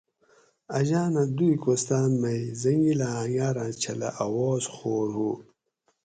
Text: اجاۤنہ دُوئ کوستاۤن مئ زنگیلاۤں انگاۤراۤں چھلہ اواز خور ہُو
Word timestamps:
اجاۤنہ 0.77 1.23
دُوئ 1.35 1.55
کوستاۤن 1.63 2.11
مئ 2.21 2.39
زنگیلاۤں 2.61 3.15
انگاۤراۤں 3.23 3.71
چھلہ 3.81 4.09
اواز 4.23 4.63
خور 4.75 5.07
ہُو 5.15 5.31